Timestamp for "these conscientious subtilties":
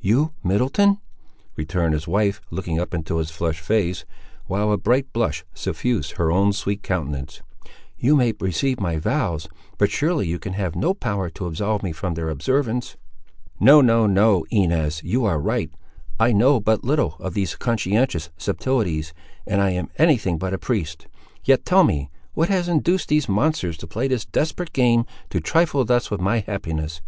17.34-19.12